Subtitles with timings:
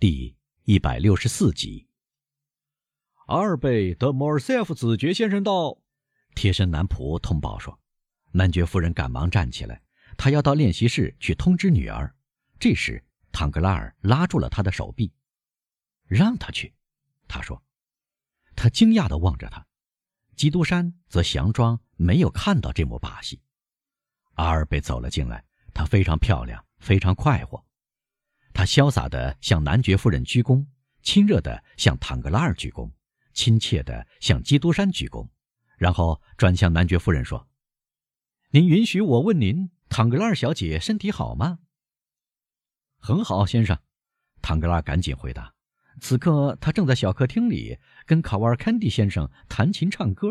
[0.00, 0.34] 第
[0.64, 1.86] 一百六十四集。
[3.26, 5.76] 阿尔贝德莫尔塞夫子爵先生到。
[6.34, 7.78] 贴身男仆通报说
[8.32, 9.82] ：“男爵夫人赶忙站起来，
[10.16, 12.16] 她要到练习室去通知女儿。”
[12.58, 15.12] 这时，唐格拉尔拉住了他的手臂，
[16.06, 16.72] 让他去。
[17.28, 17.62] 他说
[18.56, 19.66] ：“他惊讶地望着他。”
[20.34, 23.38] 基督山则佯装没有看到这幕把戏。
[24.36, 25.44] 阿尔贝走了进来，
[25.74, 27.62] 她非常漂亮，非常快活。
[28.52, 30.66] 他潇洒地向男爵夫人鞠躬，
[31.02, 32.90] 亲热地向唐格拉尔鞠躬，
[33.32, 35.28] 亲切地向基督山鞠躬。
[35.78, 37.48] 然后转向男爵夫人说
[38.52, 41.60] ：“您允许我问您，唐格拉尔小姐身体好吗
[43.00, 43.78] ？”“很好，先生。”
[44.42, 45.54] 唐格拉尔赶紧回答。
[46.00, 50.28] 此刻他正在小客厅里跟卡瓦尔坎蒂先生弹琴唱歌。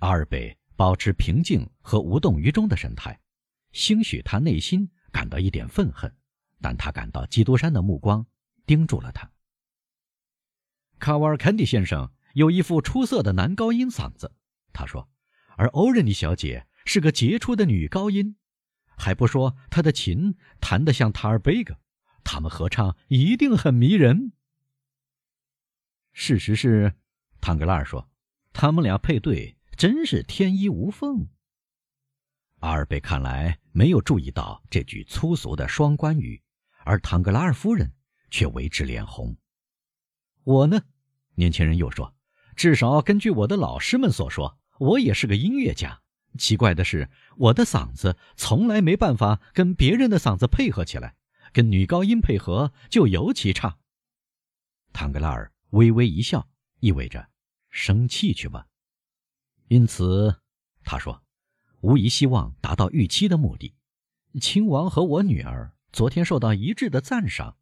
[0.00, 3.20] 阿尔贝保持平静和无动于衷的神态，
[3.72, 6.12] 兴许他内心感到一点愤恨，
[6.64, 8.26] 但他感到基督山的目光
[8.64, 9.30] 盯住了他。
[10.98, 12.10] 卡瓦尔肯蒂先生。
[12.32, 14.34] 有一副出色的男高音嗓子，
[14.72, 15.08] 他说，
[15.56, 18.36] 而欧仁妮小姐是个杰出的女高音，
[18.96, 21.78] 还不说她的琴弹得像塔尔贝格，
[22.24, 24.32] 他们合唱一定很迷人。
[26.12, 26.94] 事实是，
[27.40, 28.10] 唐格拉尔说，
[28.52, 31.28] 他们俩配对真是天衣无缝。
[32.60, 36.42] 阿尔贝看来没有注意到这句粗俗的双关语，
[36.84, 37.92] 而唐格拉尔夫人
[38.30, 39.36] 却为之脸红。
[40.44, 40.82] 我呢，
[41.34, 42.14] 年轻人又说。
[42.56, 46.02] 至少根据我的老师们所说，我也是个音乐家。
[46.38, 51.16] 奇怪的是，我的嗓子从来没办法跟别人的嗓子配合起来，
[51.52, 53.78] 跟女高音配合就尤其差。
[54.92, 56.48] 唐格拉尔微微一笑，
[56.78, 57.28] 意味着
[57.70, 58.66] 生气去吧。
[59.66, 60.40] 因此，
[60.84, 61.24] 他说
[61.82, 63.74] ：“无疑希望达到预期的目的。
[64.40, 67.56] 亲王和我女儿昨天受到一致的赞赏。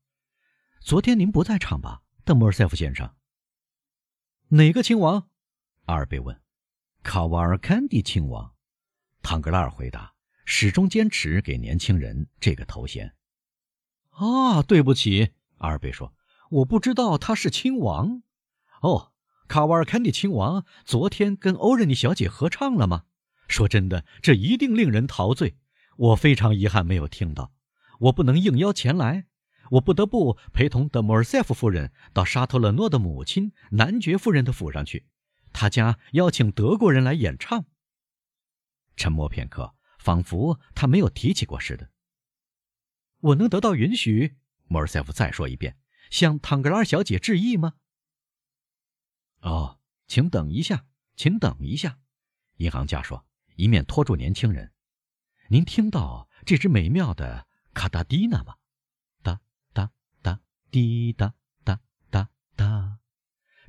[0.81, 3.15] 昨天您不在场吧，邓莫尔塞夫先生？”
[4.49, 5.29] 哪个亲王？
[5.85, 6.41] 阿尔贝问。
[7.03, 8.55] 卡瓦尔坎蒂亲王。
[9.21, 10.15] 唐格拉尔回答，
[10.47, 13.15] 始终坚持给年轻人这个头衔。
[14.13, 16.15] 啊，对不起，阿尔贝说，
[16.48, 18.23] 我不知道他是亲王。
[18.81, 19.13] 哦，
[19.47, 23.05] 卡瓦尔坎蒂亲王昨天跟欧仁妮小姐合唱了吗？
[23.47, 25.59] 说真的，这一定令人陶醉。
[25.98, 27.53] 我非常遗憾没有听到，
[28.02, 29.27] 我不能应邀前来。
[29.73, 35.07] 我不得不陪同德莫尔塞夫夫人到沙托勒诺的母亲男爵夫人的府上去，
[35.52, 37.64] 他家邀请德国人来演唱。
[38.96, 41.91] 沉默片刻，仿佛他没有提起过似的。
[43.20, 44.36] 我能得到允许？
[44.67, 45.79] 莫尔塞夫再说一遍，
[46.11, 47.74] 向唐格拉尔小姐致意吗？
[49.41, 50.85] 哦，请等一下，
[51.17, 51.98] 请等一下，
[52.57, 53.24] 银行家说，
[53.57, 54.73] 一面拖住年轻人。
[55.48, 58.55] 您听到这支美妙的卡达蒂娜吗？
[60.71, 61.35] 滴哒
[61.65, 62.97] 哒哒哒，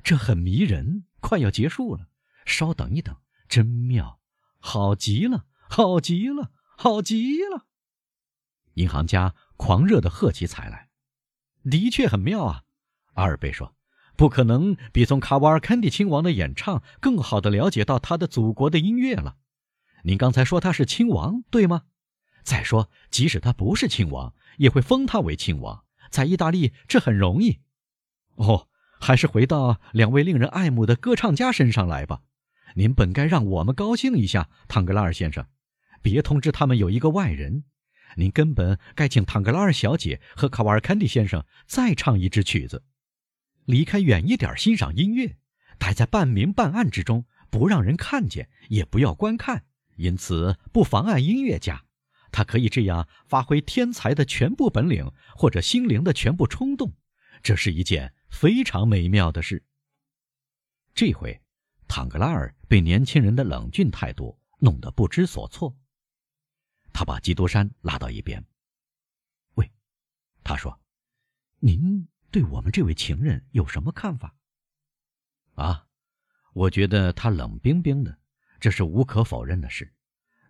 [0.02, 2.08] 这很迷人，快要结束了。
[2.46, 3.14] 稍等一等，
[3.46, 4.22] 真妙，
[4.58, 7.66] 好极了，好极了，好极了！
[8.76, 10.88] 银行家狂热地喝起彩来。
[11.70, 12.62] 的确很妙啊，
[13.16, 13.76] 阿尔贝说，
[14.16, 19.36] 不可能比从卡瓦尔坎蒂亲王的演唱更好地了解到他的祖国的音乐了。
[20.04, 21.82] 您刚才说他是亲王，对吗？
[22.44, 25.84] 再说，即使他不是亲王，也会封他为亲王。
[26.10, 27.58] 在意大利，这很容易。
[28.36, 28.68] 哦，
[29.00, 32.20] 还是回到两位令人爱慕的歌唱家身上来吧。
[32.76, 35.44] 您本该让我们高兴一下，唐格拉尔先生。
[36.02, 37.64] 别通知他们有一个外人。
[38.16, 42.84] 您根本该请唐格拉尔小姐和卡瓦尔坎蒂先生再唱一支曲子。
[43.64, 45.36] 离开远一点欣赏音乐，
[45.78, 49.64] 待在半明半暗之中，不让人看见，也不要观看，
[49.96, 51.84] 因此不妨碍音乐家。
[52.34, 56.92] 他可以这样发挥天才的全部本领，或者心灵的全部冲动，
[57.44, 59.64] 这是一件非常美妙的事。
[60.96, 61.40] 这回，
[61.86, 65.76] 唐格拉尔被年轻人的冷峻态度弄得不知所措。
[66.92, 68.44] 他把基督山拉到一边。
[69.54, 69.70] 喂，
[70.42, 70.80] 他说
[71.62, 74.34] ：“您对我们这位情人有什么看法？”
[75.54, 75.86] 啊，
[76.52, 78.18] 我觉得他冷冰冰的，
[78.58, 79.94] 这是无可否认的事。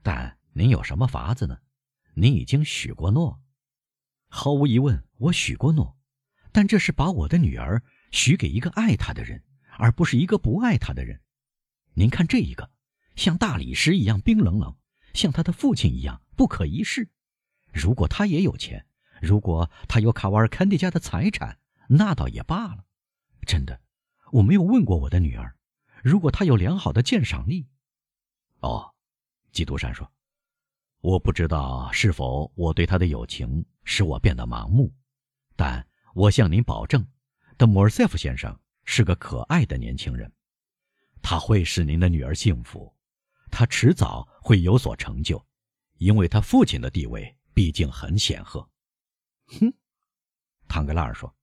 [0.02, 1.58] 但您有什么法子呢？
[2.14, 3.42] 你已经许过诺，
[4.28, 5.96] 毫无疑问，我许过诺，
[6.52, 7.82] 但这是把我的女儿
[8.12, 9.42] 许给一个爱她的人，
[9.78, 11.20] 而不是一个不爱她的人。
[11.94, 12.70] 您看这一个，
[13.16, 14.76] 像大理石一样冰冷冷，
[15.12, 17.10] 像他的父亲一样不可一世。
[17.72, 18.86] 如果他也有钱，
[19.20, 21.58] 如果他有卡瓦尔坎蒂家的财产，
[21.88, 22.84] 那倒也罢了。
[23.44, 23.80] 真的，
[24.30, 25.56] 我没有问过我的女儿。
[26.02, 27.66] 如果他有良好的鉴赏力，
[28.60, 28.94] 哦，
[29.50, 30.13] 基督山说。
[31.04, 34.90] 我不知道是否我对他的友情使我变得盲目，
[35.54, 37.06] 但我向您保证，
[37.58, 40.32] 德莫尔塞夫先生是个可爱的年轻人，
[41.20, 42.90] 他会使您的女儿幸福，
[43.50, 45.44] 他迟早会有所成就，
[45.98, 48.66] 因为他父亲的地位毕竟很显赫。
[49.60, 49.70] 哼，
[50.66, 51.36] 唐格拉尔说：“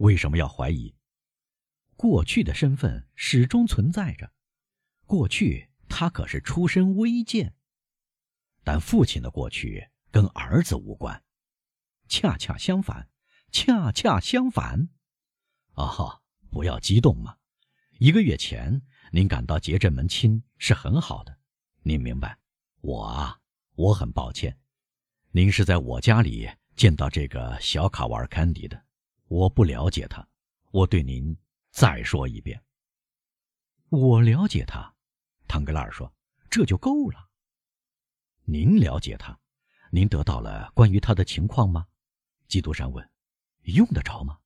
[0.00, 0.94] 为什么要怀疑？
[1.96, 4.32] 过去的身份始终存在着，
[5.04, 7.54] 过去他可是出身微贱，
[8.64, 11.22] 但父亲的过去跟儿子无关，
[12.08, 13.06] 恰恰相反。”
[13.52, 14.88] 恰恰相反，
[15.74, 16.22] 哦，
[16.52, 17.36] 不要激动嘛！
[17.98, 18.80] 一个月前
[19.10, 21.36] 您感到结这门亲是很好的，
[21.82, 22.38] 您明白？
[22.80, 23.40] 我啊，
[23.74, 24.56] 我很抱歉，
[25.32, 28.80] 您是在我家里见到这个小卡瓦尔坎迪的，
[29.26, 30.24] 我不了解他。
[30.70, 31.36] 我对您
[31.72, 32.62] 再说一遍，
[33.88, 34.94] 我了解他。
[35.48, 36.14] 唐格拉尔说
[36.48, 37.29] ：“这就够了。”
[38.50, 39.38] 您了解他？
[39.92, 41.86] 您得到了关于他的情况吗？
[42.48, 43.08] 基督山问。
[43.62, 44.40] 用得着吗？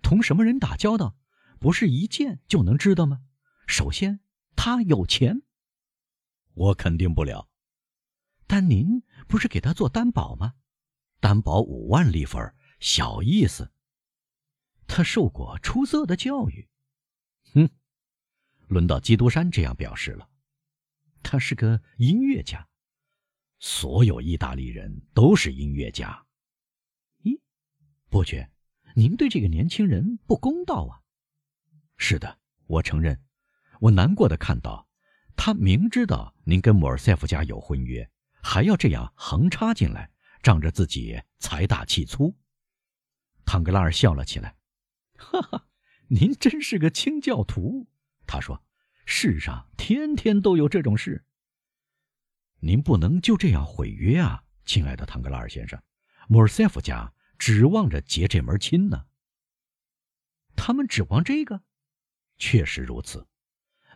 [0.00, 1.14] 同什么人打交道，
[1.60, 3.20] 不是一见就能知道吗？
[3.66, 4.20] 首先，
[4.56, 5.42] 他有钱，
[6.54, 7.50] 我肯定不了。
[8.46, 10.54] 但您不是给他做担保吗？
[11.20, 12.38] 担保五万利弗，
[12.80, 13.70] 小意思。
[14.86, 16.66] 他受过出色的教育。
[17.52, 17.68] 哼，
[18.68, 20.26] 轮到基督山这样表示了。
[21.22, 22.66] 他是个音乐家。
[23.58, 26.26] 所有意大利人都是音乐家。
[27.22, 27.40] 咦
[28.08, 28.50] 伯爵，
[28.94, 31.00] 您对这个年轻人不公道啊！
[31.96, 33.20] 是的，我承认，
[33.80, 34.88] 我难过的看到，
[35.36, 38.10] 他明知道您跟莫尔塞夫家有婚约，
[38.42, 40.10] 还要这样横插进来，
[40.42, 42.36] 仗着自己财大气粗。
[43.44, 44.56] 唐格拉尔笑了起来，
[45.16, 45.66] 哈哈，
[46.08, 47.88] 您真是个清教徒。
[48.26, 48.62] 他说
[49.06, 51.24] ：“世上天天都有这种事。
[52.60, 55.82] 您不能就这样毁约啊，亲爱的唐格拉尔先生，
[56.28, 59.04] 莫尔塞夫家。”指望着结这门亲呢？
[60.56, 61.62] 他们指望这个，
[62.38, 63.28] 确实如此。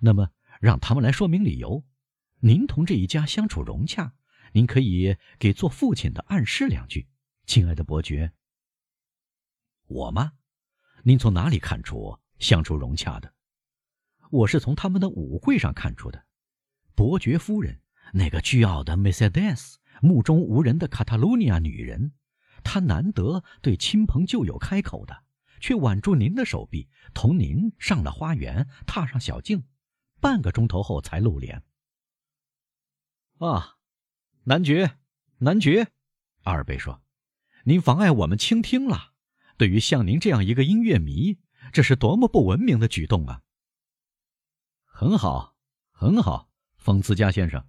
[0.02, 0.30] 那么，
[0.60, 1.82] 让他们来说明理由。
[2.40, 4.14] 您同这一家相处融洽，
[4.52, 7.08] 您可以给做父亲的暗示两句，
[7.46, 8.30] 亲爱的伯爵。
[9.86, 10.32] 我吗？
[11.02, 13.32] 您从哪里看出相处融洽的？
[14.30, 16.26] 我是从他们的舞会上看出的。
[16.94, 17.80] 伯爵夫人，
[18.12, 22.12] 那个倨傲的梅赛德斯，目中无人的卡塔卢尼亚女人。
[22.62, 25.24] 她难得对亲朋旧友开口的，
[25.60, 29.64] 却挽住您的手臂，同您上了花园，踏上小径，
[30.20, 31.62] 半个钟头后才露脸。
[33.38, 33.76] 啊，
[34.44, 34.98] 男爵，
[35.38, 35.88] 男爵，
[36.42, 37.02] 阿尔贝说
[37.64, 39.14] ：“您妨碍我们倾听了。
[39.56, 41.38] 对于像您这样一个音乐迷，
[41.72, 43.42] 这是多么不文明的举动啊！”
[44.84, 45.56] 很好，
[45.92, 47.66] 很好，冯兹加先生，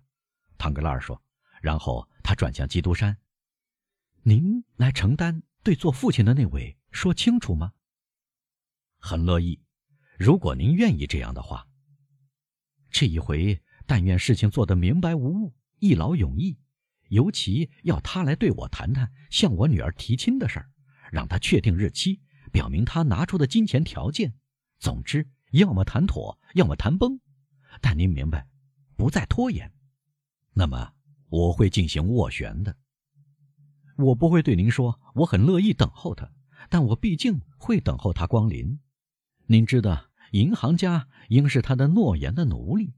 [0.61, 1.19] 唐格拉尔说。
[1.59, 3.17] 然后他转向基督山。
[4.21, 7.73] 您来承担对做父亲的那位说清楚吗？
[8.99, 9.59] 很乐意，
[10.19, 11.67] 如果您愿意这样的话。
[12.91, 16.59] 这一回，但愿事情做得明白无误，一劳永逸。
[17.09, 20.69] 尤其要他来对我谈谈向我女儿提亲的事儿，
[21.11, 22.21] 让他确定日期，
[22.51, 24.33] 表明他拿出的金钱条件。
[24.79, 27.19] 总之，要么谈妥，要么谈崩。
[27.81, 28.47] 但您明白，
[28.95, 29.71] 不再拖延。
[30.53, 30.93] 那么，
[31.29, 32.75] 我会进行斡旋的。
[33.97, 36.31] 我不会对您说，我很乐意等候他，
[36.69, 38.79] 但我毕竟会等候他光临。
[39.45, 42.93] 您知道，银行家应是他的诺言的奴隶。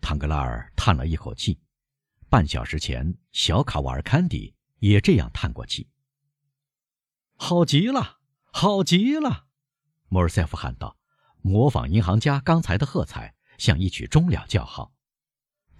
[0.00, 1.60] 唐格拉尔叹了一口气。
[2.28, 5.90] 半小时前，小卡瓦尔坎迪也这样叹过气。
[7.36, 8.20] 好极了，
[8.52, 9.48] 好极了！
[10.08, 10.96] 莫尔塞夫喊道，
[11.42, 14.94] 模仿银行家刚才的喝彩，像一曲终了叫好。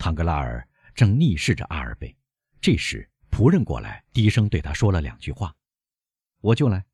[0.03, 0.67] 唐格拉尔
[0.97, 2.17] 正逆视着阿尔贝，
[2.61, 3.09] 这时。
[3.31, 5.55] 仆人过来，低声对他说了两句话
[6.43, 6.85] ：“我就来。”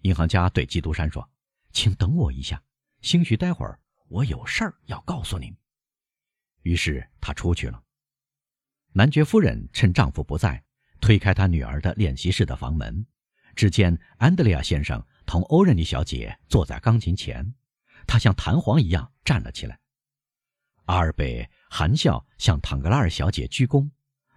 [0.00, 1.30] 银行家对基督山说
[1.72, 2.60] ：“请等我一下，
[3.02, 3.78] 兴许待会儿
[4.08, 5.54] 我有事儿要告诉您。”
[6.64, 7.80] 于是他出去了。
[8.94, 10.64] 男爵夫人趁丈夫不在，
[11.02, 13.06] 推开她女儿的练习室的房门，
[13.54, 17.54] 只见安德烈亚先生同欧仁妮小姐坐在钢琴前，
[18.06, 19.78] 他像弹簧一样站了起来。
[20.86, 23.90] 阿尔贝含笑向唐格拉尔小姐鞠躬。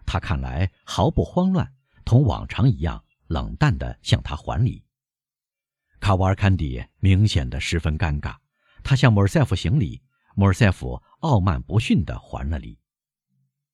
[0.07, 1.71] 他看来毫不慌乱，
[2.03, 4.83] 同往常一样冷淡地向他还礼。
[5.99, 8.35] 卡瓦尔坎迪明显的十分尴尬，
[8.83, 10.01] 他向莫尔塞夫行礼，
[10.33, 12.79] 莫尔塞夫傲慢不逊地还了礼。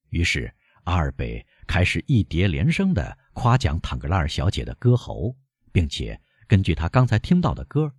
[0.10, 0.54] 于是
[0.84, 5.38] 阿尔贝开始一叠连声地夸奖坦格拉尔小姐的歌喉，
[5.72, 7.94] 并且根据他刚才听到的歌，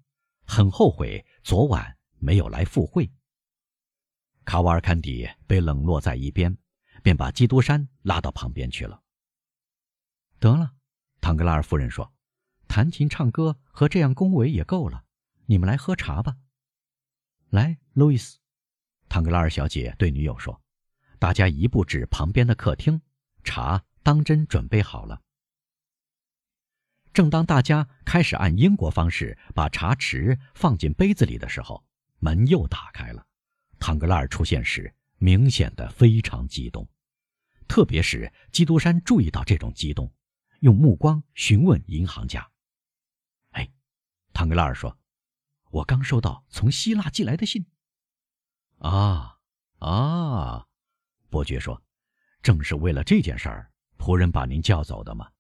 [0.45, 3.11] 很后悔昨晚没有来赴会。
[4.45, 6.57] 卡瓦尔坎迪被冷落在一边。
[7.03, 9.03] 便把基督山拉到旁边去了。
[10.39, 10.73] 得了，
[11.21, 12.15] 唐格拉尔夫人说
[12.67, 15.05] ：“弹琴唱歌和这样恭维也够了，
[15.45, 16.39] 你们来喝茶吧。
[17.51, 18.39] 来，路易斯，
[19.11, 20.63] 唐格拉尔小姐对女友说
[21.21, 23.03] ：“大家移步至旁边的客厅，
[23.43, 25.21] 茶当真准备好了。”
[27.13, 31.85] 正当大家开始按英国方式把茶匙放进杯子里的时候，
[32.19, 33.27] 门又打开了。
[33.87, 36.89] 唐格拉尔出现时，明显的非常激动，
[37.69, 40.11] 特别是基督山注意到这种激动，
[40.61, 42.51] 用目光询问银行家
[43.53, 43.71] ：“哎，
[44.33, 44.99] 唐格拉尔说，
[45.71, 47.67] 我刚收到从希腊寄来的信。
[48.81, 49.39] ”“啊
[49.81, 50.67] 啊！”
[51.29, 51.83] 伯爵说
[52.41, 55.31] ，“正是为了这件事儿，仆人把您叫走的吗？”“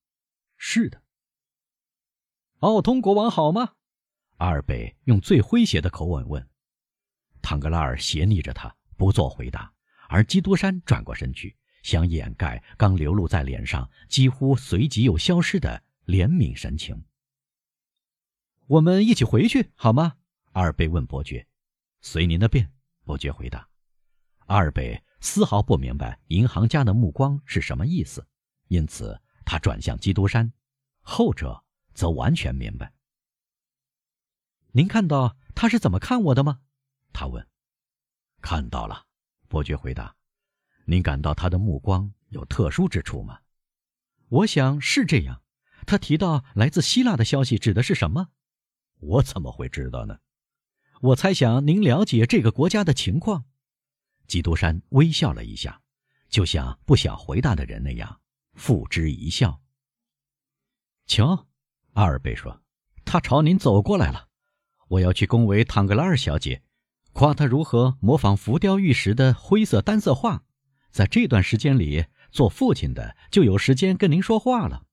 [0.58, 1.02] 是的。”
[2.60, 3.76] 奥通国王好吗？
[4.36, 6.46] 阿尔贝用最诙谐的口吻问。
[7.44, 9.70] 唐格拉尔斜睨着他，不做回答。
[10.08, 17.04] 而基督山转过身去，想掩盖刚流露在脸上几乎随即又消失的怜悯神情。
[18.66, 20.14] 我们一起回去好吗？
[20.52, 21.46] 阿尔贝问伯爵。
[22.00, 22.72] 随您的便，
[23.04, 23.68] 伯爵回答。
[24.46, 28.26] 阿尔贝丝毫不明白银行家的目光是什么意思，
[28.68, 30.50] 因此他转向基督山，
[31.02, 31.62] 后者。
[31.94, 32.92] 则完全明白。
[34.72, 36.58] 您看到他是怎么看我的吗？
[37.14, 37.49] 他问。
[38.42, 39.06] 看到了，
[39.49, 40.14] 伯爵回答。
[40.85, 43.40] 您感到他的目光有特殊之处吗？
[44.28, 45.40] 我想是这样。
[45.87, 48.30] 他提到来自希腊的消息指的是什么？
[49.00, 50.18] 我怎么会知道呢？
[51.00, 53.44] 我猜想您了解这个国家的情况。
[54.26, 55.83] 基督山微笑了一下，
[56.28, 58.21] 就像不想回答的人那样，
[58.54, 59.62] 付之一笑。
[61.06, 61.47] 瞧。
[61.92, 62.62] 阿尔贝说
[63.04, 64.28] ：“他朝您走过来了，
[64.88, 66.62] 我要去恭维唐格拉尔小姐，
[67.14, 70.42] 夸他如何模仿浮雕玉石的灰色单色画。
[70.90, 74.85] 在这段时间里，做父亲的就有时间跟您说话了。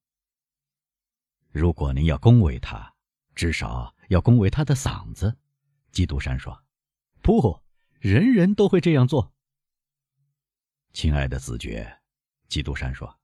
[1.52, 2.94] 如果您要恭维他，
[3.34, 5.36] 至少要恭维他的嗓子。”
[5.92, 6.64] 基督山说
[7.22, 7.60] ：“不，
[8.00, 9.34] 人人都会这样做。”
[10.94, 12.02] 亲爱的子爵，
[12.48, 13.20] 基督山说：“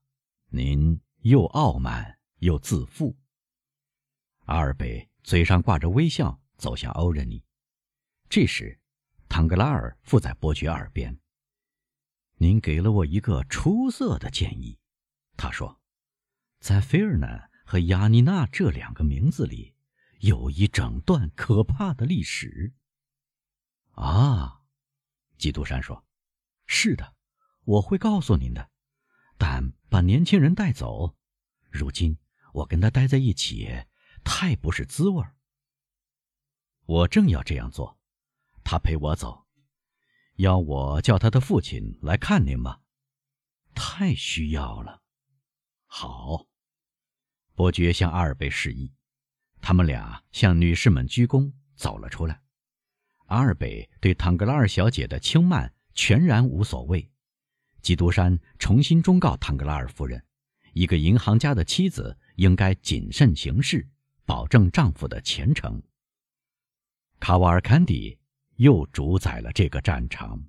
[0.50, 3.16] 您又傲慢又自负。”
[4.46, 7.44] 阿尔贝嘴上挂着微笑，走向欧仁妮。
[8.28, 8.78] 这时，
[9.28, 11.18] 唐格拉尔附在伯爵耳边
[12.36, 14.78] ：“您给了我一个出色的建议。”
[15.36, 15.80] 他说
[16.60, 19.74] ：“在菲尔南和亚妮娜这两个名字里，
[20.20, 22.74] 有一整段可怕的历史。”
[23.92, 24.62] 啊，
[25.36, 26.04] 基督山说
[26.66, 27.14] ：“是的，
[27.64, 28.70] 我会告诉您的。
[29.36, 31.16] 但把年轻人带走，
[31.70, 32.18] 如今
[32.52, 33.84] 我跟他待在一起。”
[34.24, 35.36] 太不是滋味儿。
[36.84, 37.97] 我正要这样做，
[38.70, 39.46] 他陪我走，
[40.36, 42.80] 要我叫他的父亲来看您吗？
[43.74, 45.00] 太需要了。
[45.86, 46.46] 好，
[47.54, 48.92] 伯爵向阿尔贝示意，
[49.62, 52.42] 他们俩向女士们鞠躬，走了出来。
[53.28, 57.10] 阿尔贝对唐格拉尔小姐的轻慢全然无所谓。
[57.80, 60.22] 基督山重新忠告唐格拉尔夫人，
[60.74, 63.88] 一个银行家的妻子应该谨慎行事。
[64.26, 65.82] 保证丈夫的前程。
[67.18, 68.18] 卡瓦尔坎迪
[68.58, 70.40] 又主宰了这个战场。